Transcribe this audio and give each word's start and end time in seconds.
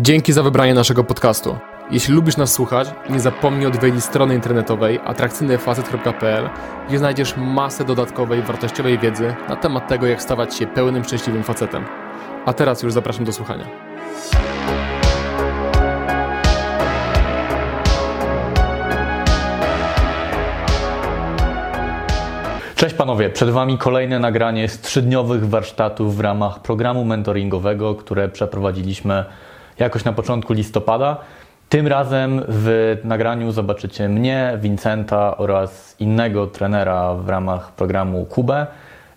Dzięki 0.00 0.32
za 0.32 0.42
wybranie 0.42 0.74
naszego 0.74 1.04
podcastu. 1.04 1.58
Jeśli 1.90 2.14
lubisz 2.14 2.36
nas 2.36 2.52
słuchać, 2.52 2.88
nie 3.10 3.20
zapomnij 3.20 3.66
odwiedzić 3.66 4.04
strony 4.04 4.34
internetowej 4.34 5.00
atrakcyjnyfacet.pl, 5.04 6.50
gdzie 6.88 6.98
znajdziesz 6.98 7.36
masę 7.36 7.84
dodatkowej, 7.84 8.42
wartościowej 8.42 8.98
wiedzy 8.98 9.34
na 9.48 9.56
temat 9.56 9.88
tego, 9.88 10.06
jak 10.06 10.22
stawać 10.22 10.54
się 10.54 10.66
pełnym, 10.66 11.04
szczęśliwym 11.04 11.42
facetem. 11.42 11.84
A 12.46 12.52
teraz 12.52 12.82
już 12.82 12.92
zapraszam 12.92 13.24
do 13.24 13.32
słuchania. 13.32 13.64
Cześć 22.76 22.94
panowie, 22.94 23.30
przed 23.30 23.50
wami 23.50 23.78
kolejne 23.78 24.18
nagranie 24.18 24.68
z 24.68 24.80
trzydniowych 24.80 25.48
warsztatów 25.48 26.16
w 26.16 26.20
ramach 26.20 26.62
programu 26.62 27.04
mentoringowego, 27.04 27.94
które 27.94 28.28
przeprowadziliśmy 28.28 29.24
jakoś 29.78 30.04
na 30.04 30.12
początku 30.12 30.52
listopada. 30.52 31.16
Tym 31.68 31.86
razem 31.86 32.42
w 32.48 32.96
nagraniu 33.04 33.52
zobaczycie 33.52 34.08
mnie, 34.08 34.58
Vincenta 34.60 35.36
oraz 35.36 35.96
innego 36.00 36.46
trenera 36.46 37.14
w 37.14 37.28
ramach 37.28 37.72
programu 37.72 38.24
Kubę, 38.24 38.66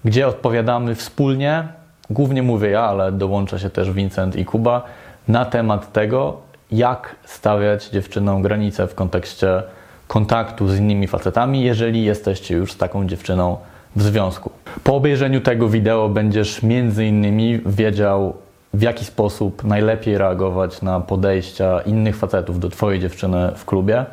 gdzie 0.05 0.27
odpowiadamy 0.27 0.95
wspólnie, 0.95 1.67
głównie 2.09 2.43
mówię 2.43 2.69
ja, 2.69 2.81
ale 2.81 3.11
dołącza 3.11 3.59
się 3.59 3.69
też 3.69 3.91
Vincent 3.91 4.35
i 4.35 4.45
Kuba, 4.45 4.83
na 5.27 5.45
temat 5.45 5.93
tego, 5.93 6.37
jak 6.71 7.15
stawiać 7.25 7.89
dziewczynom 7.89 8.41
granice 8.41 8.87
w 8.87 8.95
kontekście 8.95 9.63
kontaktu 10.07 10.67
z 10.67 10.79
innymi 10.79 11.07
facetami, 11.07 11.63
jeżeli 11.63 12.03
jesteście 12.03 12.55
już 12.55 12.71
z 12.71 12.77
taką 12.77 13.07
dziewczyną 13.07 13.57
w 13.95 14.01
związku. 14.01 14.51
Po 14.83 14.95
obejrzeniu 14.95 15.41
tego 15.41 15.69
wideo 15.69 16.09
będziesz 16.09 16.63
między 16.63 17.05
innymi 17.05 17.61
wiedział, 17.65 18.33
w 18.77 18.81
jaki 18.81 19.05
sposób 19.05 19.63
najlepiej 19.63 20.17
reagować 20.17 20.81
na 20.81 20.99
podejścia 20.99 21.81
innych 21.81 22.15
facetów 22.15 22.59
do 22.59 22.69
Twojej 22.69 22.99
dziewczyny 22.99 23.51
w 23.55 23.65
klubie, 23.65 24.05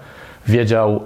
wiedział, 0.47 1.01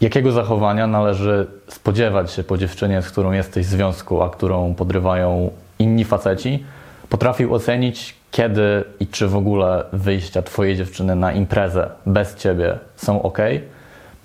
jakiego 0.00 0.32
zachowania 0.32 0.86
należy 0.86 1.46
spodziewać 1.68 2.32
się 2.32 2.44
po 2.44 2.58
dziewczynie, 2.58 3.02
z 3.02 3.10
którą 3.10 3.32
jesteś 3.32 3.66
w 3.66 3.70
związku, 3.70 4.22
a 4.22 4.30
którą 4.30 4.74
podrywają 4.74 5.50
inni 5.78 6.04
faceci, 6.04 6.64
potrafił 7.08 7.54
ocenić, 7.54 8.14
kiedy 8.30 8.84
i 9.00 9.06
czy 9.06 9.28
w 9.28 9.36
ogóle 9.36 9.84
wyjścia 9.92 10.42
Twojej 10.42 10.76
dziewczyny 10.76 11.16
na 11.16 11.32
imprezę 11.32 11.88
bez 12.06 12.34
Ciebie 12.34 12.78
są 12.96 13.22
ok. 13.22 13.38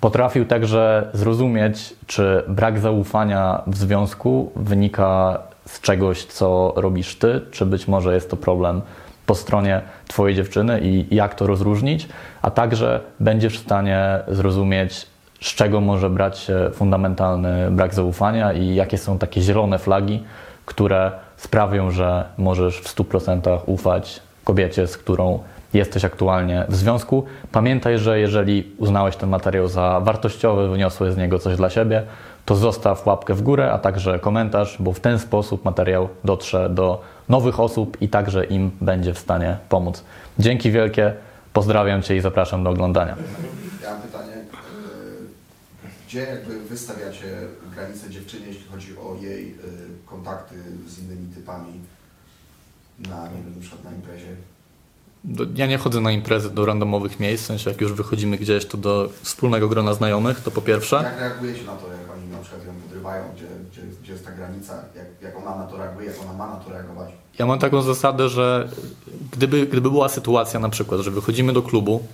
Potrafił 0.00 0.44
także 0.44 1.08
zrozumieć, 1.12 1.94
czy 2.06 2.42
brak 2.48 2.78
zaufania 2.78 3.62
w 3.66 3.76
związku 3.76 4.52
wynika 4.56 5.38
z 5.66 5.80
czegoś, 5.80 6.24
co 6.24 6.72
robisz 6.76 7.16
ty, 7.16 7.40
czy 7.50 7.66
być 7.66 7.88
może 7.88 8.14
jest 8.14 8.30
to 8.30 8.36
problem 8.36 8.82
po 9.26 9.34
stronie 9.34 9.80
Twojej 10.08 10.36
dziewczyny 10.36 10.80
i 10.80 11.14
jak 11.14 11.34
to 11.34 11.46
rozróżnić, 11.46 12.08
a 12.42 12.50
także 12.50 13.00
będziesz 13.20 13.58
w 13.58 13.62
stanie 13.62 14.18
zrozumieć, 14.28 15.06
z 15.40 15.54
czego 15.54 15.80
może 15.80 16.10
brać 16.10 16.38
się 16.38 16.70
fundamentalny 16.72 17.70
brak 17.70 17.94
zaufania 17.94 18.52
i 18.52 18.74
jakie 18.74 18.98
są 18.98 19.18
takie 19.18 19.40
zielone 19.40 19.78
flagi, 19.78 20.22
które 20.66 21.12
sprawią, 21.36 21.90
że 21.90 22.24
możesz 22.38 22.78
w 22.78 22.96
100% 22.96 23.58
ufać 23.66 24.22
kobiecie, 24.44 24.86
z 24.86 24.96
którą 24.96 25.38
jesteś 25.74 26.04
aktualnie 26.04 26.64
w 26.68 26.76
związku. 26.76 27.24
Pamiętaj, 27.52 27.98
że 27.98 28.20
jeżeli 28.20 28.72
uznałeś 28.78 29.16
ten 29.16 29.30
materiał 29.30 29.68
za 29.68 30.00
wartościowy, 30.00 30.68
wyniosłeś 30.68 31.12
z 31.12 31.16
niego 31.16 31.38
coś 31.38 31.56
dla 31.56 31.70
siebie, 31.70 32.02
to 32.44 32.56
zostaw 32.56 33.06
łapkę 33.06 33.34
w 33.34 33.42
górę, 33.42 33.72
a 33.72 33.78
także 33.78 34.18
komentarz, 34.18 34.76
bo 34.80 34.92
w 34.92 35.00
ten 35.00 35.18
sposób 35.18 35.64
materiał 35.64 36.08
dotrze 36.24 36.70
do 36.70 37.02
nowych 37.28 37.60
osób 37.60 38.02
i 38.02 38.08
także 38.08 38.44
im 38.44 38.70
będzie 38.80 39.14
w 39.14 39.18
stanie 39.18 39.58
pomóc. 39.68 40.04
Dzięki 40.38 40.70
wielkie, 40.70 41.14
pozdrawiam 41.52 42.02
Cię 42.02 42.16
i 42.16 42.20
zapraszam 42.20 42.64
do 42.64 42.70
oglądania. 42.70 43.16
Ja 43.82 43.90
mam 43.90 44.02
pytanie, 44.02 44.32
y, 44.32 45.88
gdzie 46.06 46.20
jakby 46.20 46.60
wystawiacie 46.60 47.26
granice 47.74 48.10
dziewczyny, 48.10 48.46
jeśli 48.46 48.64
chodzi 48.72 48.98
o 48.98 49.16
jej 49.20 49.50
y, 49.50 49.56
kontakty 50.06 50.54
z 50.86 50.98
innymi 50.98 51.34
typami 51.34 51.72
na, 52.98 53.28
nie 53.28 53.42
wiem, 53.44 53.54
na 53.54 53.60
przykład 53.60 53.84
na 53.84 53.90
imprezie? 53.90 54.36
Ja 55.54 55.66
nie 55.66 55.78
chodzę 55.78 56.00
na 56.00 56.12
imprezy 56.12 56.50
do 56.50 56.66
randomowych 56.66 57.20
miejsc, 57.20 57.44
w 57.44 57.46
sensie 57.46 57.70
jak 57.70 57.80
już 57.80 57.92
wychodzimy 57.92 58.36
gdzieś, 58.36 58.66
to 58.66 58.78
do 58.78 59.10
wspólnego 59.22 59.68
grona 59.68 59.94
znajomych, 59.94 60.40
to 60.40 60.50
po 60.50 60.62
pierwsze. 60.62 60.96
Jak 60.96 61.20
reagujecie 61.20 61.64
na 61.64 61.76
to, 61.76 61.92
jak 61.92 62.16
oni 62.16 62.21
na 62.21 62.21
przykład 62.42 62.66
ją 62.66 62.72
podrywają, 62.74 63.24
gdzie, 63.36 63.46
gdzie, 63.72 63.82
gdzie 64.02 64.12
jest 64.12 64.24
ta 64.24 64.32
granica, 64.32 64.84
jak, 64.96 65.06
jak 65.22 65.36
ona 65.36 65.56
na 65.56 65.66
to 65.66 65.76
reaguje, 65.76 66.06
jak 66.06 66.20
ona 66.20 66.32
ma 66.32 66.46
na 66.46 66.56
to 66.56 66.70
reagować? 66.70 67.10
Ja 67.38 67.46
mam 67.46 67.58
taką 67.58 67.82
zasadę, 67.82 68.28
że 68.28 68.68
gdyby, 69.32 69.66
gdyby 69.66 69.90
była 69.90 70.08
sytuacja 70.08 70.60
na 70.60 70.68
przykład, 70.68 71.00
że 71.00 71.10
wychodzimy 71.10 71.52
do 71.52 71.62
klubu, 71.62 72.06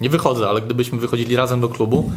nie 0.00 0.10
wychodzę, 0.10 0.48
ale 0.48 0.60
gdybyśmy 0.60 0.98
wychodzili 0.98 1.36
razem 1.36 1.60
do 1.60 1.68
klubu 1.68 2.10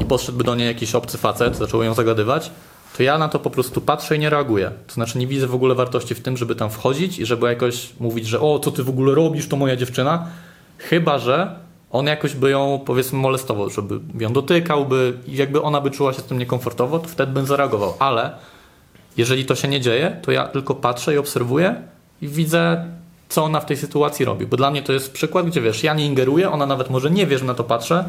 i 0.00 0.04
podszedłby 0.04 0.44
do 0.44 0.54
niej 0.54 0.66
jakiś 0.66 0.94
obcy 0.94 1.18
facet, 1.18 1.56
zaczął 1.56 1.82
ją 1.82 1.94
zagadywać, 1.94 2.50
to 2.96 3.02
ja 3.02 3.18
na 3.18 3.28
to 3.28 3.38
po 3.38 3.50
prostu 3.50 3.80
patrzę 3.80 4.16
i 4.16 4.18
nie 4.18 4.30
reaguję. 4.30 4.72
To 4.86 4.94
znaczy 4.94 5.18
nie 5.18 5.26
widzę 5.26 5.46
w 5.46 5.54
ogóle 5.54 5.74
wartości 5.74 6.14
w 6.14 6.20
tym, 6.20 6.36
żeby 6.36 6.54
tam 6.54 6.70
wchodzić 6.70 7.18
i 7.18 7.26
żeby 7.26 7.46
jakoś 7.46 7.92
mówić, 8.00 8.26
że 8.26 8.40
o, 8.40 8.58
co 8.58 8.70
ty 8.70 8.82
w 8.82 8.88
ogóle 8.88 9.14
robisz, 9.14 9.48
to 9.48 9.56
moja 9.56 9.76
dziewczyna. 9.76 10.26
Chyba, 10.78 11.18
że 11.18 11.65
on 11.90 12.06
jakoś 12.06 12.34
by 12.34 12.50
ją 12.50 12.80
powiedzmy 12.86 13.18
molestował, 13.18 13.70
żeby 13.70 14.00
ją 14.18 14.32
dotykał, 14.32 14.86
by, 14.86 15.18
jakby 15.28 15.62
ona 15.62 15.80
by 15.80 15.90
czuła 15.90 16.12
się 16.12 16.20
z 16.20 16.24
tym 16.24 16.38
niekomfortowo, 16.38 16.98
to 16.98 17.08
wtedy 17.08 17.32
bym 17.32 17.46
zareagował. 17.46 17.94
Ale 17.98 18.32
jeżeli 19.16 19.44
to 19.44 19.54
się 19.54 19.68
nie 19.68 19.80
dzieje, 19.80 20.20
to 20.22 20.32
ja 20.32 20.48
tylko 20.48 20.74
patrzę 20.74 21.14
i 21.14 21.18
obserwuję 21.18 21.74
i 22.22 22.28
widzę, 22.28 22.86
co 23.28 23.44
ona 23.44 23.60
w 23.60 23.66
tej 23.66 23.76
sytuacji 23.76 24.24
robi. 24.24 24.46
Bo 24.46 24.56
dla 24.56 24.70
mnie 24.70 24.82
to 24.82 24.92
jest 24.92 25.12
przykład, 25.12 25.46
gdzie 25.46 25.60
wiesz, 25.60 25.82
ja 25.82 25.94
nie 25.94 26.06
ingeruję, 26.06 26.50
ona 26.50 26.66
nawet 26.66 26.90
może 26.90 27.10
nie 27.10 27.26
wie, 27.26 27.38
że 27.38 27.44
na 27.44 27.54
to 27.54 27.64
patrzę, 27.64 28.04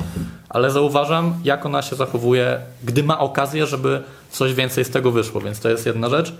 ale 0.49 0.71
zauważam, 0.71 1.33
jak 1.43 1.65
ona 1.65 1.81
się 1.81 1.95
zachowuje, 1.95 2.59
gdy 2.83 3.03
ma 3.03 3.19
okazję, 3.19 3.67
żeby 3.67 4.03
coś 4.31 4.53
więcej 4.53 4.85
z 4.85 4.89
tego 4.89 5.11
wyszło. 5.11 5.41
Więc 5.41 5.59
to 5.59 5.69
jest 5.69 5.85
jedna 5.85 6.09
rzecz. 6.09 6.33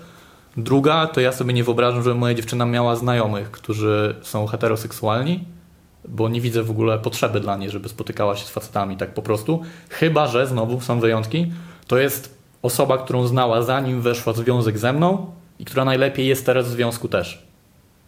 Druga, 0.56 1.06
to 1.06 1.20
ja 1.20 1.32
sobie 1.32 1.52
nie 1.54 1.64
wyobrażam, 1.64 2.02
żeby 2.02 2.14
moja 2.14 2.34
dziewczyna 2.34 2.66
miała 2.66 2.96
znajomych, 2.96 3.50
którzy 3.50 4.14
są 4.22 4.46
heteroseksualni, 4.46 5.44
bo 6.08 6.28
nie 6.28 6.40
widzę 6.40 6.62
w 6.62 6.70
ogóle 6.70 6.98
potrzeby 6.98 7.40
dla 7.40 7.56
niej, 7.56 7.70
żeby 7.70 7.88
spotykała 7.88 8.36
się 8.36 8.46
z 8.46 8.50
facetami 8.50 8.96
tak 8.96 9.14
po 9.14 9.22
prostu. 9.22 9.62
Chyba, 9.88 10.26
że 10.26 10.46
znowu 10.46 10.80
są 10.80 11.00
wyjątki. 11.00 11.52
To 11.86 11.98
jest 11.98 12.38
osoba, 12.62 12.98
którą 12.98 13.26
znała 13.26 13.62
zanim 13.62 14.00
weszła 14.00 14.32
w 14.32 14.36
związek 14.36 14.78
ze 14.78 14.92
mną 14.92 15.26
i 15.58 15.64
która 15.64 15.84
najlepiej 15.84 16.26
jest 16.26 16.46
teraz 16.46 16.66
w 16.66 16.70
związku 16.70 17.08
też. 17.08 17.42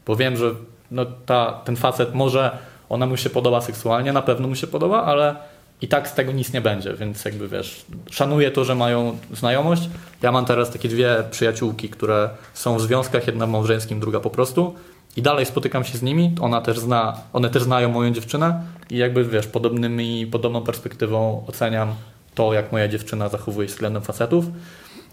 Bo 0.07 0.17
wiem, 0.17 0.37
że 0.37 0.55
no 0.91 1.07
ta, 1.27 1.61
ten 1.65 1.77
facet 1.77 2.15
może, 2.15 2.59
ona 2.89 3.07
mu 3.07 3.17
się 3.17 3.31
podoba 3.31 3.61
seksualnie, 3.61 4.13
na 4.13 4.23
pewno 4.23 4.49
mu 4.49 4.55
się 4.55 4.67
podoba, 4.67 5.03
ale 5.03 5.37
i 5.83 5.89
tak 5.89 6.09
z 6.09 6.15
tego 6.15 6.33
nic 6.33 6.53
nie 6.53 6.61
będzie, 6.61 6.95
więc 6.95 7.25
jakby 7.25 7.49
wiesz, 7.49 7.85
szanuję 8.11 8.51
to, 8.51 8.65
że 8.65 8.75
mają 8.75 9.19
znajomość. 9.33 9.89
Ja 10.23 10.33
mam 10.33 10.45
teraz 10.45 10.71
takie 10.71 10.89
dwie 10.89 11.25
przyjaciółki, 11.31 11.89
które 11.89 12.31
są 12.55 12.77
w 12.77 12.81
związkach, 12.81 13.27
jedna 13.27 13.47
w 13.47 13.51
małżeńskim, 13.51 14.01
druga 14.01 14.21
po 14.21 14.31
prostu. 14.31 14.75
I 15.17 15.23
dalej 15.23 15.47
spotykam 15.47 15.85
się 15.85 15.99
z 15.99 16.03
nimi, 16.03 16.35
ona 16.41 16.61
też 16.61 16.79
zna, 16.79 17.17
one 17.33 17.51
też 17.51 17.63
znają 17.63 17.89
moją 17.89 18.13
dziewczynę 18.13 18.63
i 18.91 18.97
jakby 18.97 19.25
wiesz, 19.25 19.47
podobnymi, 19.47 20.27
podobną 20.27 20.63
perspektywą 20.63 21.45
oceniam 21.47 21.95
to, 22.35 22.53
jak 22.53 22.73
moja 22.73 22.89
dziewczyna 22.89 23.29
zachowuje 23.29 23.69
się 23.69 23.75
względem 23.75 24.03
facetów. 24.03 24.45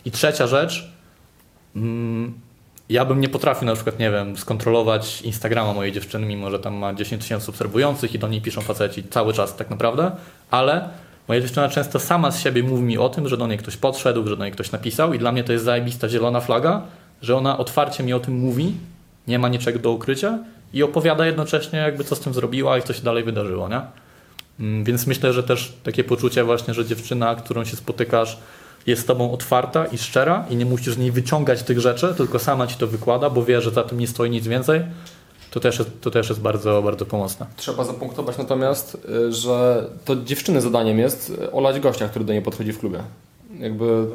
I 0.06 0.12
trzecia 0.12 0.47
rzecz, 0.47 0.91
mm, 1.75 2.34
ja 2.90 3.06
bym 3.06 3.22
nie 3.22 3.30
potrafił 3.30 3.66
na 3.66 3.75
przykład, 3.75 4.00
nie 4.00 4.12
wiem, 4.12 4.38
skontrolować 4.38 5.22
Instagrama 5.22 5.74
mojej 5.74 5.94
dziewczyny, 5.94 6.28
mimo 6.28 6.52
że 6.52 6.59
tam 6.59 6.75
ma 6.75 6.94
10 6.94 7.22
tysięcy 7.22 7.52
obserwujących 7.52 8.16
i 8.16 8.19
do 8.19 8.28
niej 8.28 8.41
piszą 8.41 8.62
faceci 8.62 9.03
cały 9.03 9.34
czas 9.34 9.56
tak 9.56 9.69
naprawdę, 9.69 10.12
ale 10.52 10.90
moja 11.28 11.41
dziewczyna 11.41 11.69
często 11.69 12.00
sama 12.00 12.31
z 12.31 12.40
siebie 12.40 12.64
mówi 12.64 12.84
mi 12.84 12.97
o 12.97 13.09
tym, 13.09 13.28
że 13.28 13.38
do 13.38 13.47
niej 13.47 13.58
ktoś 13.58 13.78
podszedł, 13.78 14.28
że 14.28 14.38
do 14.38 14.44
niej 14.44 14.53
ktoś 14.53 14.72
napisał 14.72 15.14
i 15.14 15.19
dla 15.19 15.31
mnie 15.31 15.44
to 15.44 15.53
jest 15.53 15.66
zajebista 15.66 16.09
zielona 16.09 16.41
flaga, 16.41 16.81
że 17.22 17.35
ona 17.35 17.58
otwarcie 17.58 18.03
mi 18.03 18.14
o 18.14 18.19
tym 18.19 18.40
mówi, 18.40 18.74
nie 19.28 19.40
ma 19.40 19.50
niczego 19.50 19.80
do 19.80 19.92
ukrycia 19.92 20.40
i 20.74 20.84
opowiada 20.84 21.26
jednocześnie 21.26 21.80
jakby 21.80 22.04
co 22.04 22.16
z 22.16 22.20
tym 22.20 22.34
zrobiła 22.34 22.78
i 22.78 22.82
co 22.82 22.94
się 22.94 23.02
dalej 23.02 23.24
wydarzyło, 23.24 23.70
nie? 23.70 23.82
Mm, 24.59 24.84
Więc 24.84 25.08
myślę, 25.08 25.34
że 25.34 25.44
też 25.44 25.74
takie 25.84 26.03
poczucie 26.03 26.44
właśnie, 26.44 26.74
że 26.74 26.85
dziewczyna, 26.85 27.35
którą 27.35 27.66
się 27.66 27.76
spotykasz, 27.78 28.38
jest 28.88 29.02
z 29.02 29.06
tobą 29.06 29.32
otwarta 29.32 29.85
i 29.85 29.97
szczera 29.97 30.46
i 30.50 30.56
nie 30.56 30.66
musisz 30.66 30.94
z 30.94 30.97
niej 30.97 31.12
wyciągać 31.12 31.64
tych 31.64 31.79
rzeczy, 31.79 32.14
tylko 32.18 32.40
sama 32.40 32.68
ci 32.68 32.76
to 32.76 32.88
wykłada, 32.88 33.29
bo 33.29 33.46
wie, 33.46 33.62
że 33.62 33.72
za 33.72 33.84
tym 33.84 34.00
nie 34.00 34.08
stoi 34.08 34.29
nic 34.29 34.47
więcej, 34.47 34.82
to 35.52 35.59
też 35.59 35.80
jest, 35.80 36.02
to 36.02 36.12
też 36.12 36.30
jest 36.30 36.41
bardzo, 36.41 36.82
bardzo 36.82 37.06
pomocne. 37.06 37.46
Trzeba 37.56 37.84
zapunktować 37.84 38.38
natomiast, 38.38 38.97
y, 39.09 39.34
że 39.34 39.85
to 40.06 40.16
dziewczyny 40.16 40.62
zadaniem 40.62 41.00
jest 41.00 41.30
y, 41.30 41.52
olać 41.52 41.80
gościa, 41.80 42.09
który 42.09 42.26
do 42.26 42.34
niej 42.34 42.41
podchodzi 42.41 42.73
w 42.73 42.80
klubie. 42.80 43.00
Jakby 43.59 44.06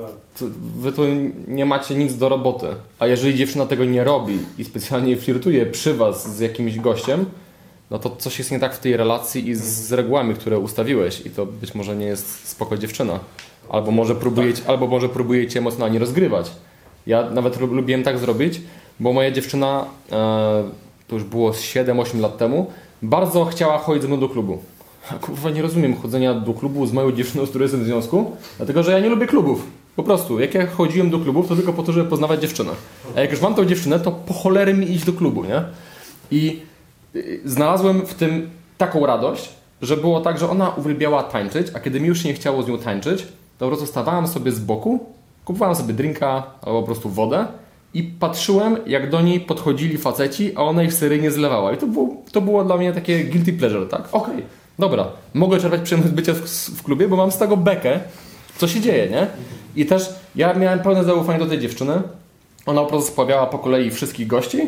wy 0.78 0.92
tu 0.92 1.02
nie 1.48 1.66
macie 1.66 1.94
nic 1.94 2.16
do 2.16 2.28
roboty. 2.28 2.66
A 2.98 3.06
jeżeli 3.06 3.34
dziewczyna 3.34 3.66
tego 3.66 3.84
nie 3.84 4.04
robi 4.04 4.38
i 4.58 4.64
specjalnie 4.64 5.16
flirtuje 5.16 5.66
przy 5.66 5.94
was 5.94 6.36
z 6.36 6.40
jakimś 6.40 6.78
gościem, 6.78 7.24
no 7.90 7.98
to 7.98 8.16
coś 8.16 8.38
jest 8.38 8.50
nie 8.50 8.60
tak 8.60 8.74
w 8.74 8.78
tej 8.78 8.96
relacji 8.96 9.48
i 9.48 9.54
z, 9.54 9.62
z 9.62 9.92
regułami, 9.92 10.34
które 10.34 10.58
ustawiłeś 10.58 11.26
i 11.26 11.30
to 11.30 11.46
być 11.46 11.74
może 11.74 11.96
nie 11.96 12.06
jest 12.06 12.48
spoko 12.48 12.76
dziewczyna. 12.76 13.20
Albo 13.68 13.90
może 13.90 14.14
próbujecie, 14.14 14.62
albo 14.66 14.86
może 14.86 15.08
próbujecie 15.08 15.58
emocjonalnie 15.58 15.98
rozgrywać. 15.98 16.50
Ja 17.06 17.30
nawet 17.30 17.60
lub- 17.60 17.72
lubiłem 17.72 18.02
tak 18.02 18.18
zrobić, 18.18 18.60
bo 19.00 19.12
moja 19.12 19.30
dziewczyna 19.30 19.84
e, 20.12 20.64
to 21.08 21.14
już 21.14 21.24
było 21.24 21.52
z 21.52 21.60
7-8 21.60 22.20
lat 22.20 22.38
temu, 22.38 22.70
bardzo 23.02 23.44
chciała 23.44 23.78
chodzić 23.78 24.02
ze 24.02 24.08
mną 24.08 24.20
do 24.20 24.28
klubu. 24.28 24.58
Kurwa 25.20 25.50
nie 25.50 25.62
rozumiem 25.62 25.96
chodzenia 25.96 26.34
do 26.34 26.54
klubu 26.54 26.86
z 26.86 26.92
moją 26.92 27.12
dziewczyną, 27.12 27.46
z 27.46 27.48
którą 27.48 27.62
jestem 27.62 27.82
w 27.82 27.84
związku, 27.84 28.36
dlatego 28.56 28.82
że 28.82 28.92
ja 28.92 29.00
nie 29.00 29.08
lubię 29.08 29.26
klubów. 29.26 29.66
Po 29.96 30.02
prostu, 30.02 30.40
jak 30.40 30.54
ja 30.54 30.66
chodziłem 30.66 31.10
do 31.10 31.18
klubów, 31.18 31.48
to 31.48 31.56
tylko 31.56 31.72
po 31.72 31.82
to, 31.82 31.92
żeby 31.92 32.10
poznawać 32.10 32.40
dziewczynę. 32.40 32.70
A 33.16 33.20
jak 33.20 33.30
już 33.30 33.40
mam 33.40 33.54
tą 33.54 33.64
dziewczynę, 33.64 34.00
to 34.00 34.12
po 34.12 34.34
cholery 34.34 34.74
mi 34.74 34.90
iść 34.90 35.04
do 35.04 35.12
klubu, 35.12 35.44
nie? 35.44 35.62
I 36.30 36.60
y, 37.16 37.40
znalazłem 37.44 38.06
w 38.06 38.14
tym 38.14 38.50
taką 38.78 39.06
radość, 39.06 39.48
że 39.82 39.96
było 39.96 40.20
tak, 40.20 40.38
że 40.38 40.50
ona 40.50 40.68
uwielbiała 40.68 41.22
tańczyć, 41.22 41.66
a 41.74 41.80
kiedy 41.80 42.00
mi 42.00 42.08
już 42.08 42.24
nie 42.24 42.34
chciało 42.34 42.62
z 42.62 42.68
nią 42.68 42.78
tańczyć, 42.78 43.22
to 43.58 43.64
po 43.64 43.66
prostu 43.66 43.86
stawałem 43.86 44.28
sobie 44.28 44.52
z 44.52 44.60
boku, 44.60 45.06
kupowałem 45.44 45.76
sobie 45.76 45.94
drinka 45.94 46.42
albo 46.62 46.80
po 46.80 46.86
prostu 46.86 47.10
wodę 47.10 47.46
i 47.94 48.02
patrzyłem, 48.02 48.76
jak 48.86 49.10
do 49.10 49.20
niej 49.20 49.40
podchodzili 49.40 49.98
faceci, 49.98 50.56
a 50.56 50.62
ona 50.62 50.82
ich 50.82 50.94
seryjnie 50.94 51.30
zlewała. 51.30 51.72
I 51.72 51.76
to 51.76 51.86
było, 51.86 52.08
to 52.32 52.40
było 52.40 52.64
dla 52.64 52.76
mnie 52.76 52.92
takie 52.92 53.24
guilty 53.24 53.52
pleasure, 53.52 53.86
tak? 53.86 54.08
Okej, 54.12 54.42
dobra, 54.78 55.06
mogę 55.34 55.60
czerpać 55.60 55.80
przyjemność 55.80 56.14
bycia 56.14 56.34
w, 56.34 56.38
w 56.48 56.82
klubie, 56.82 57.08
bo 57.08 57.16
mam 57.16 57.32
z 57.32 57.38
tego 57.38 57.56
bekę, 57.56 58.00
co 58.56 58.68
się 58.68 58.80
dzieje, 58.80 59.10
nie? 59.10 59.26
I 59.76 59.86
też 59.86 60.08
ja 60.36 60.54
miałem 60.54 60.80
pełne 60.80 61.04
zaufanie 61.04 61.38
do 61.38 61.46
tej 61.46 61.58
dziewczyny. 61.58 62.02
Ona 62.66 62.82
po 62.82 62.86
prostu 62.86 63.12
spławiała 63.12 63.46
po 63.46 63.58
kolei 63.58 63.90
wszystkich 63.90 64.26
gości. 64.26 64.58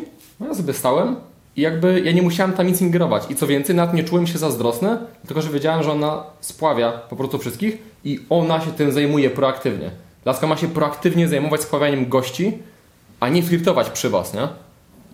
No 0.40 0.46
ja 0.46 0.54
sobie 0.54 0.72
stałem 0.72 1.16
i 1.56 1.60
jakby 1.60 2.00
ja 2.00 2.12
nie 2.12 2.22
musiałem 2.22 2.52
tam 2.52 2.66
nic 2.66 2.80
ingerować. 2.80 3.22
I 3.30 3.36
co 3.36 3.46
więcej, 3.46 3.76
nawet 3.76 3.94
nie 3.94 4.04
czułem 4.04 4.26
się 4.26 4.38
zazdrosny, 4.38 4.96
tylko 5.26 5.42
że 5.42 5.50
wiedziałem, 5.50 5.82
że 5.82 5.92
ona 5.92 6.24
spławia 6.40 6.92
po 6.92 7.16
prostu 7.16 7.38
wszystkich 7.38 7.78
i 8.04 8.20
ona 8.30 8.60
się 8.60 8.72
tym 8.72 8.92
zajmuje 8.92 9.30
proaktywnie. 9.30 9.90
Laska 10.24 10.46
ma 10.46 10.56
się 10.56 10.68
proaktywnie 10.68 11.28
zajmować 11.28 11.60
spławianiem 11.60 12.08
gości, 12.08 12.58
a 13.20 13.28
nie 13.28 13.42
flirtować 13.42 13.90
przy 13.90 14.10
was, 14.10 14.34
nie? 14.34 14.48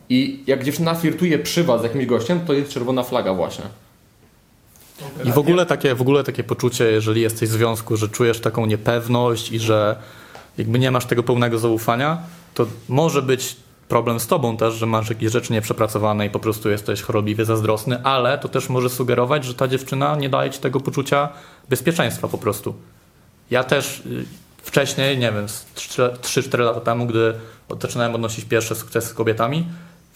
I 0.08 0.42
jak 0.46 0.64
dziewczyna 0.64 0.94
flirtuje 0.94 1.38
przy 1.38 1.64
was 1.64 1.80
z 1.80 1.84
jakimś 1.84 2.06
gościem, 2.06 2.40
to 2.46 2.52
jest 2.52 2.70
czerwona 2.70 3.02
flaga 3.02 3.34
właśnie. 3.34 3.64
I 5.24 5.32
w 5.32 5.38
ogóle, 5.38 5.66
takie, 5.66 5.94
w 5.94 6.00
ogóle 6.00 6.24
takie 6.24 6.44
poczucie, 6.44 6.84
jeżeli 6.84 7.20
jesteś 7.20 7.48
w 7.48 7.52
związku, 7.52 7.96
że 7.96 8.08
czujesz 8.08 8.40
taką 8.40 8.66
niepewność 8.66 9.52
i 9.52 9.58
że 9.58 9.96
jakby 10.58 10.78
nie 10.78 10.90
masz 10.90 11.06
tego 11.06 11.22
pełnego 11.22 11.58
zaufania, 11.58 12.18
to 12.54 12.66
może 12.88 13.22
być 13.22 13.56
problem 13.88 14.20
z 14.20 14.26
tobą 14.26 14.56
też, 14.56 14.74
że 14.74 14.86
masz 14.86 15.08
jakieś 15.08 15.32
rzeczy 15.32 15.52
nieprzepracowane 15.52 16.26
i 16.26 16.30
po 16.30 16.38
prostu 16.38 16.70
jesteś 16.70 17.02
chorobliwie 17.02 17.44
zazdrosny, 17.44 18.02
ale 18.02 18.38
to 18.38 18.48
też 18.48 18.68
może 18.68 18.90
sugerować, 18.90 19.44
że 19.44 19.54
ta 19.54 19.68
dziewczyna 19.68 20.16
nie 20.16 20.28
daje 20.28 20.50
ci 20.50 20.60
tego 20.60 20.80
poczucia 20.80 21.28
bezpieczeństwa 21.68 22.28
po 22.28 22.38
prostu. 22.38 22.74
Ja 23.50 23.64
też 23.64 24.02
y, 24.06 24.24
wcześniej, 24.62 25.18
nie 25.18 25.32
wiem, 25.32 25.48
z 25.48 25.66
3-4 25.74 26.58
lata 26.58 26.80
temu, 26.80 27.06
gdy 27.06 27.34
zaczynałem 27.80 28.14
odnosić 28.14 28.44
pierwsze 28.44 28.74
sukcesy 28.74 29.08
z 29.08 29.14
kobietami, 29.14 29.66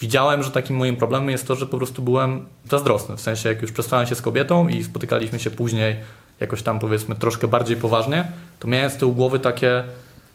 widziałem, 0.00 0.42
że 0.42 0.50
takim 0.50 0.76
moim 0.76 0.96
problemem 0.96 1.30
jest 1.30 1.46
to, 1.46 1.54
że 1.54 1.66
po 1.66 1.76
prostu 1.76 2.02
byłem 2.02 2.46
zazdrosny. 2.70 3.16
W 3.16 3.20
sensie, 3.20 3.48
jak 3.48 3.62
już 3.62 3.72
przestałem 3.72 4.06
się 4.06 4.14
z 4.14 4.22
kobietą 4.22 4.68
i 4.68 4.84
spotykaliśmy 4.84 5.38
się 5.38 5.50
później 5.50 5.96
jakoś 6.40 6.62
tam 6.62 6.78
powiedzmy 6.78 7.14
troszkę 7.14 7.48
bardziej 7.48 7.76
poważnie, 7.76 8.28
to 8.60 8.68
miałem 8.68 8.90
z 8.90 8.96
tyłu 8.96 9.12
głowy 9.12 9.38
takie 9.38 9.84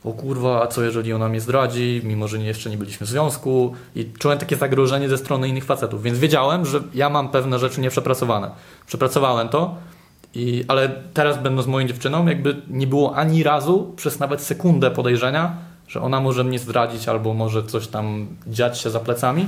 o 0.04 0.12
kurwa, 0.12 0.62
a 0.64 0.68
co 0.68 0.84
jeżeli 0.84 1.14
ona 1.14 1.30
mnie 1.30 1.42
zdradzi, 1.42 2.02
mimo 2.04 2.28
że 2.28 2.38
jeszcze 2.38 2.70
nie 2.70 2.78
byliśmy 2.78 3.08
w 3.08 3.10
związku 3.10 3.76
i 3.96 4.12
czułem 4.20 4.38
takie 4.38 4.56
zagrożenie 4.56 5.10
ze 5.10 5.18
strony 5.18 5.48
innych 5.48 5.66
facetów, 5.66 6.04
więc 6.04 6.20
wiedziałem, 6.20 6.66
że 6.66 6.82
ja 6.94 7.10
mam 7.10 7.30
pewne 7.30 7.60
rzeczy 7.60 7.82
nieprzepracowane. 7.82 8.52
Przepracowałem 8.88 9.50
to, 9.50 9.76
i, 10.36 10.66
ale 10.68 10.90
teraz 11.14 11.44
będąc 11.44 11.68
moją 11.68 11.88
dziewczyną, 11.88 12.28
jakby 12.28 12.62
nie 12.68 12.88
było 12.88 13.16
ani 13.16 13.44
razu 13.44 13.94
przez 13.96 14.20
nawet 14.20 14.42
sekundę 14.42 14.92
podejrzenia, 14.92 15.56
że 15.90 16.02
ona 16.02 16.20
może 16.20 16.44
mnie 16.44 16.60
zdradzić 16.60 17.08
albo 17.08 17.34
może 17.34 17.64
coś 17.64 17.88
tam 17.88 18.28
dziać 18.48 18.80
się 18.80 18.90
za 18.90 19.00
plecami, 19.00 19.48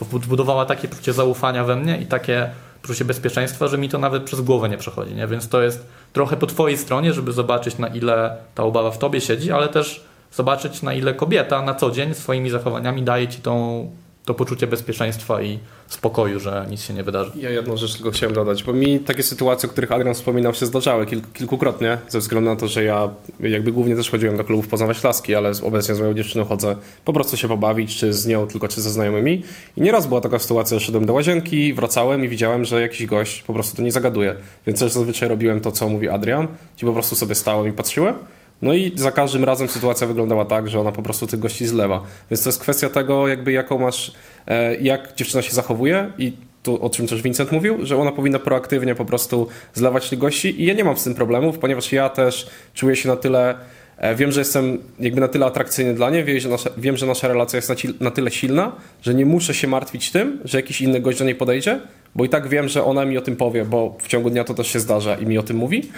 bo 0.00 0.18
budowała 0.18 0.66
takie 0.66 0.88
poczucie 0.88 1.12
zaufania 1.12 1.64
we 1.64 1.76
mnie 1.76 1.98
i 1.98 2.06
takie 2.06 2.50
poczucie 2.82 3.04
bezpieczeństwa, 3.04 3.68
że 3.68 3.78
mi 3.78 3.88
to 3.88 3.98
nawet 3.98 4.22
przez 4.22 4.40
głowę 4.40 4.68
nie 4.68 4.78
przechodzi. 4.78 5.14
Nie? 5.14 5.26
Więc 5.26 5.48
to 5.48 5.62
jest 5.62 5.86
trochę 6.12 6.36
po 6.36 6.46
twojej 6.46 6.78
stronie, 6.78 7.12
żeby 7.12 7.32
zobaczyć 7.32 7.78
na 7.78 7.88
ile 7.88 8.36
ta 8.54 8.62
obawa 8.62 8.90
w 8.90 8.98
tobie 8.98 9.20
siedzi, 9.20 9.52
ale 9.52 9.68
też 9.68 10.04
zobaczyć 10.32 10.82
na 10.82 10.94
ile 10.94 11.14
kobieta 11.14 11.62
na 11.62 11.74
co 11.74 11.90
dzień 11.90 12.14
swoimi 12.14 12.50
zachowaniami 12.50 13.02
daje 13.02 13.28
ci 13.28 13.40
tą 13.40 13.90
to 14.24 14.34
poczucie 14.34 14.66
bezpieczeństwa 14.66 15.42
i 15.42 15.58
spokoju, 15.88 16.40
że 16.40 16.66
nic 16.70 16.82
się 16.82 16.94
nie 16.94 17.02
wydarzy. 17.02 17.30
Ja 17.36 17.50
jedną 17.50 17.76
rzecz 17.76 17.94
tylko 17.94 18.10
chciałem 18.10 18.34
dodać, 18.34 18.64
bo 18.64 18.72
mi 18.72 19.00
takie 19.00 19.22
sytuacje, 19.22 19.68
o 19.68 19.72
których 19.72 19.92
Adrian 19.92 20.14
wspominał, 20.14 20.54
się 20.54 20.66
zdarzały 20.66 21.06
kilk, 21.06 21.32
kilkukrotnie, 21.32 21.98
ze 22.08 22.18
względu 22.18 22.50
na 22.50 22.56
to, 22.56 22.68
że 22.68 22.84
ja 22.84 23.10
jakby 23.40 23.72
głównie 23.72 23.96
też 23.96 24.10
chodziłem 24.10 24.36
do 24.36 24.44
klubów 24.44 24.68
poznawać 24.68 25.04
laski, 25.04 25.34
ale 25.34 25.52
obecnie 25.62 25.94
z 25.94 26.00
moją 26.00 26.14
dziewczyną 26.14 26.44
chodzę 26.44 26.76
po 27.04 27.12
prostu 27.12 27.36
się 27.36 27.48
pobawić, 27.48 27.96
czy 27.96 28.12
z 28.12 28.26
nią, 28.26 28.46
tylko 28.46 28.68
czy 28.68 28.80
ze 28.80 28.90
znajomymi. 28.90 29.42
I 29.76 29.80
nieraz 29.80 30.06
była 30.06 30.20
taka 30.20 30.38
sytuacja, 30.38 30.78
że 30.78 30.86
szedłem 30.86 31.06
do 31.06 31.12
łazienki, 31.12 31.74
wracałem 31.74 32.24
i 32.24 32.28
widziałem, 32.28 32.64
że 32.64 32.80
jakiś 32.80 33.06
gość 33.06 33.42
po 33.42 33.52
prostu 33.52 33.76
to 33.76 33.82
nie 33.82 33.92
zagaduje. 33.92 34.34
Więc 34.66 34.80
też 34.80 34.92
zazwyczaj 34.92 35.28
robiłem 35.28 35.60
to, 35.60 35.72
co 35.72 35.88
mówi 35.88 36.08
Adrian, 36.08 36.48
i 36.82 36.84
po 36.86 36.92
prostu 36.92 37.16
sobie 37.16 37.34
stałem 37.34 37.68
i 37.68 37.72
patrzyłem. 37.72 38.14
No 38.62 38.74
i 38.74 38.92
za 38.94 39.12
każdym 39.12 39.44
razem 39.44 39.68
sytuacja 39.68 40.06
wyglądała 40.06 40.44
tak, 40.44 40.68
że 40.68 40.80
ona 40.80 40.92
po 40.92 41.02
prostu 41.02 41.26
tych 41.26 41.40
gości 41.40 41.66
zlewa. 41.66 42.02
Więc 42.30 42.42
to 42.42 42.48
jest 42.48 42.60
kwestia 42.60 42.88
tego, 42.88 43.28
jakby 43.28 43.52
jaką 43.52 43.78
masz, 43.78 44.12
e, 44.46 44.76
jak 44.76 45.14
dziewczyna 45.16 45.42
się 45.42 45.52
zachowuje 45.52 46.12
i 46.18 46.32
tu, 46.62 46.84
o 46.84 46.90
czym 46.90 47.06
też 47.06 47.22
Vincent 47.22 47.52
mówił, 47.52 47.86
że 47.86 47.96
ona 47.96 48.12
powinna 48.12 48.38
proaktywnie 48.38 48.94
po 48.94 49.04
prostu 49.04 49.48
zlewać 49.74 50.08
tych 50.08 50.18
gości 50.18 50.62
i 50.62 50.66
ja 50.66 50.74
nie 50.74 50.84
mam 50.84 50.96
z 50.96 51.04
tym 51.04 51.14
problemów, 51.14 51.58
ponieważ 51.58 51.92
ja 51.92 52.08
też 52.08 52.46
czuję 52.74 52.96
się 52.96 53.08
na 53.08 53.16
tyle 53.16 53.54
e, 53.96 54.14
Wiem, 54.14 54.32
że 54.32 54.40
jestem 54.40 54.78
jakby 55.00 55.20
na 55.20 55.28
tyle 55.28 55.46
atrakcyjny 55.46 55.94
dla 55.94 56.10
niej, 56.10 56.24
wiem, 56.24 56.40
że 56.40 56.48
nasza, 56.48 56.70
wiem, 56.76 56.96
że 56.96 57.06
nasza 57.06 57.28
relacja 57.28 57.56
jest 57.56 57.68
na, 57.68 57.74
na, 58.00 58.10
tyle 58.10 58.30
silna, 58.30 58.72
że 59.02 59.14
nie 59.14 59.26
muszę 59.26 59.54
się 59.54 59.68
martwić 59.68 60.10
tym, 60.10 60.40
że 60.44 60.58
jakiś 60.58 60.80
inny 60.80 61.00
gość 61.00 61.18
do 61.18 61.24
niej 61.24 61.34
podejdzie, 61.34 61.80
bo 62.14 62.24
i 62.24 62.28
tak 62.28 62.48
wiem, 62.48 62.68
że 62.68 62.84
ona 62.84 63.04
mi 63.04 63.18
o 63.18 63.20
tym 63.20 63.36
powie, 63.36 63.64
bo 63.64 63.96
w 63.98 64.08
ciągu 64.08 64.30
dnia 64.30 64.44
to 64.44 64.54
też 64.54 64.66
się 64.66 64.80
zdarza 64.80 65.14
i 65.14 65.26
mi 65.26 65.38
o 65.38 65.42
tym 65.42 65.56
mówi. 65.56 65.90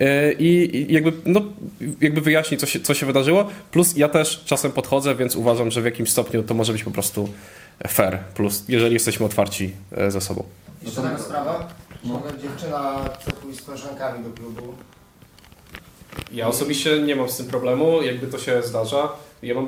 E, 0.00 0.32
I 0.32 0.86
jakby, 0.92 1.12
no, 1.26 1.42
jakby 2.00 2.20
wyjaśni, 2.20 2.56
co 2.56 2.66
się, 2.66 2.80
co 2.80 2.94
się 2.94 3.06
wydarzyło. 3.06 3.48
Plus 3.70 3.96
ja 3.96 4.08
też 4.08 4.44
czasem 4.44 4.72
podchodzę, 4.72 5.14
więc 5.14 5.36
uważam, 5.36 5.70
że 5.70 5.82
w 5.82 5.84
jakimś 5.84 6.10
stopniu 6.10 6.42
to 6.42 6.54
może 6.54 6.72
być 6.72 6.84
po 6.84 6.90
prostu 6.90 7.28
fair. 7.88 8.18
Plus, 8.34 8.64
jeżeli 8.68 8.94
jesteśmy 8.94 9.26
otwarci 9.26 9.72
e, 9.92 10.10
ze 10.10 10.20
sobą. 10.20 10.44
Jeszcze 10.82 11.02
taka 11.02 11.18
sprawa, 11.18 11.68
no. 12.04 12.22
dziewczyna 12.42 13.10
pójść 13.42 13.58
z 13.58 13.62
koleżankami 13.62 14.24
do 14.24 14.30
klubu. 14.30 14.74
Ja 16.32 16.48
osobiście 16.48 17.02
nie 17.02 17.16
mam 17.16 17.28
z 17.28 17.36
tym 17.36 17.46
problemu, 17.46 18.02
jakby 18.02 18.26
to 18.26 18.38
się 18.38 18.62
zdarza. 18.62 19.08
Ja 19.42 19.54
mam 19.54 19.66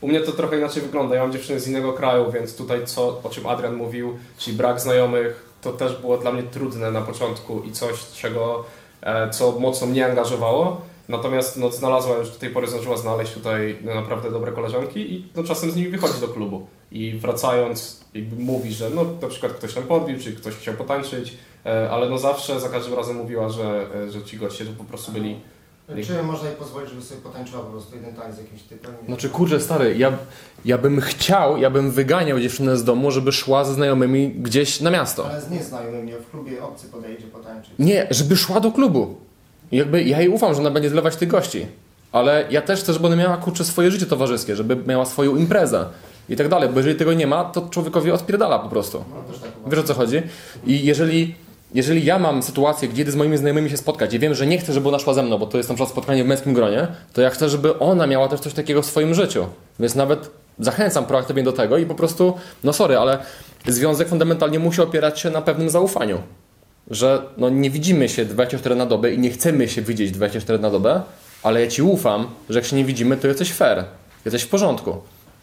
u 0.00 0.08
mnie 0.08 0.20
to 0.20 0.32
trochę 0.32 0.58
inaczej 0.58 0.82
wygląda. 0.82 1.14
Ja 1.14 1.22
mam 1.22 1.32
dziewczynę 1.32 1.60
z 1.60 1.68
innego 1.68 1.92
kraju, 1.92 2.32
więc 2.32 2.56
tutaj 2.56 2.86
co, 2.86 3.20
o 3.22 3.30
czym 3.30 3.46
Adrian 3.46 3.74
mówił, 3.74 4.18
czyli 4.38 4.56
brak 4.56 4.80
znajomych, 4.80 5.50
to 5.62 5.72
też 5.72 5.96
było 5.96 6.18
dla 6.18 6.32
mnie 6.32 6.42
trudne 6.42 6.90
na 6.90 7.00
początku 7.00 7.62
i 7.62 7.72
coś, 7.72 8.06
czego, 8.14 8.64
e, 9.02 9.30
co 9.30 9.52
mocno 9.52 9.86
mnie 9.86 10.06
angażowało. 10.06 10.80
Natomiast 11.08 11.56
no, 11.56 11.70
znalazła 11.70 12.16
już 12.16 12.30
do 12.30 12.38
tej 12.38 12.50
pory 12.50 12.66
zdążyła 12.66 12.96
znaleźć 12.96 13.32
tutaj 13.32 13.78
naprawdę 13.82 14.30
dobre 14.30 14.52
koleżanki 14.52 15.14
i 15.14 15.28
no, 15.36 15.44
czasem 15.44 15.70
z 15.70 15.76
nimi 15.76 15.88
wychodzi 15.88 16.20
do 16.20 16.28
klubu. 16.28 16.66
I 16.92 17.12
wracając, 17.12 18.04
jakby 18.14 18.42
mówi, 18.42 18.72
że 18.72 18.90
no, 18.90 19.04
na 19.22 19.28
przykład 19.28 19.52
ktoś 19.52 19.74
tam 19.74 19.82
podbił, 19.82 20.18
czy 20.18 20.32
ktoś 20.32 20.54
chciał 20.54 20.74
potańczyć, 20.74 21.36
e, 21.66 21.90
ale 21.90 22.08
no 22.08 22.18
zawsze 22.18 22.60
za 22.60 22.68
każdym 22.68 22.94
razem 22.94 23.16
mówiła, 23.16 23.48
że, 23.48 23.86
e, 23.94 24.10
że 24.10 24.22
ci 24.22 24.36
goście 24.36 24.64
to 24.64 24.72
po 24.78 24.84
prostu 24.84 25.12
byli 25.12 25.40
czy 26.06 26.22
można 26.22 26.48
jej 26.48 26.56
pozwolić, 26.56 26.90
żeby 26.90 27.02
sobie 27.02 27.20
potańczyła 27.20 27.62
po 27.62 27.70
prostu 27.70 27.96
jeden 27.96 28.14
taniec 28.14 28.36
z 28.36 28.38
jakimś 28.38 28.62
typem? 28.62 28.92
Znaczy 29.06 29.28
kurczę 29.28 29.60
stary, 29.60 29.96
ja, 29.98 30.12
ja 30.64 30.78
bym 30.78 31.00
chciał, 31.00 31.56
ja 31.56 31.70
bym 31.70 31.90
wyganiał 31.90 32.40
dziewczynę 32.40 32.76
z 32.76 32.84
domu, 32.84 33.10
żeby 33.10 33.32
szła 33.32 33.64
ze 33.64 33.74
znajomymi 33.74 34.30
gdzieś 34.30 34.80
na 34.80 34.90
miasto. 34.90 35.26
Ale 35.30 35.40
z 35.40 35.50
nieznajomymi, 35.50 36.12
w 36.12 36.30
klubie 36.30 36.64
obcy 36.64 36.88
podejdzie 36.88 37.26
potańczyć. 37.26 37.72
Nie, 37.78 38.06
żeby 38.10 38.36
szła 38.36 38.60
do 38.60 38.72
klubu. 38.72 39.16
Jakby 39.72 40.02
ja 40.02 40.20
jej 40.20 40.28
ufam, 40.28 40.54
że 40.54 40.60
ona 40.60 40.70
będzie 40.70 40.90
zlewać 40.90 41.16
tych 41.16 41.28
gości. 41.28 41.66
Ale 42.12 42.46
ja 42.50 42.62
też 42.62 42.80
chcę, 42.80 42.92
żeby 42.92 43.06
ona 43.06 43.16
miała 43.16 43.36
kurczę 43.36 43.64
swoje 43.64 43.90
życie 43.90 44.06
towarzyskie, 44.06 44.56
żeby 44.56 44.76
miała 44.76 45.06
swoją 45.06 45.36
imprezę 45.36 45.86
i 46.28 46.36
tak 46.36 46.48
dalej, 46.48 46.68
bo 46.68 46.78
jeżeli 46.78 46.96
tego 46.96 47.12
nie 47.12 47.26
ma, 47.26 47.44
to 47.44 47.68
człowiekowi 47.68 48.10
odpierdala 48.10 48.58
po 48.58 48.68
prostu. 48.68 49.04
No, 49.10 49.34
tak 49.40 49.50
Wiesz 49.70 49.80
o 49.80 49.82
co 49.82 49.94
chodzi? 49.94 50.22
I 50.66 50.84
jeżeli 50.84 51.34
jeżeli 51.74 52.04
ja 52.04 52.18
mam 52.18 52.42
sytuację, 52.42 52.88
gdzie 52.88 53.12
z 53.12 53.16
moimi 53.16 53.36
znajomymi 53.36 53.70
się 53.70 53.76
spotkać 53.76 54.14
i 54.14 54.18
wiem, 54.18 54.34
że 54.34 54.46
nie 54.46 54.58
chcę, 54.58 54.72
żeby 54.72 54.88
ona 54.88 54.98
szła 54.98 55.14
ze 55.14 55.22
mną, 55.22 55.38
bo 55.38 55.46
to 55.46 55.56
jest 55.56 55.68
na 55.68 55.74
przykład 55.74 55.92
spotkanie 55.92 56.24
w 56.24 56.26
męskim 56.26 56.54
gronie, 56.54 56.88
to 57.12 57.22
ja 57.22 57.30
chcę, 57.30 57.48
żeby 57.48 57.78
ona 57.78 58.06
miała 58.06 58.28
też 58.28 58.40
coś 58.40 58.52
takiego 58.52 58.82
w 58.82 58.86
swoim 58.86 59.14
życiu. 59.14 59.46
Więc 59.80 59.94
nawet 59.94 60.30
zachęcam 60.58 61.04
proaktywnie 61.04 61.42
do 61.42 61.52
tego 61.52 61.78
i 61.78 61.86
po 61.86 61.94
prostu, 61.94 62.34
no 62.64 62.72
sorry, 62.72 62.98
ale 62.98 63.18
związek 63.66 64.08
fundamentalnie 64.08 64.58
musi 64.58 64.82
opierać 64.82 65.20
się 65.20 65.30
na 65.30 65.42
pewnym 65.42 65.70
zaufaniu. 65.70 66.18
Że 66.90 67.22
no 67.36 67.50
nie 67.50 67.70
widzimy 67.70 68.08
się 68.08 68.24
24 68.24 68.74
na 68.74 68.86
dobę 68.86 69.12
i 69.12 69.18
nie 69.18 69.30
chcemy 69.30 69.68
się 69.68 69.82
widzieć 69.82 70.10
24 70.10 70.58
na 70.58 70.70
dobę, 70.70 71.02
ale 71.42 71.60
ja 71.60 71.70
Ci 71.70 71.82
ufam, 71.82 72.26
że 72.48 72.58
jak 72.58 72.68
się 72.68 72.76
nie 72.76 72.84
widzimy, 72.84 73.16
to 73.16 73.28
jesteś 73.28 73.52
fair, 73.52 73.84
jesteś 74.24 74.42
w 74.42 74.48
porządku. 74.48 74.96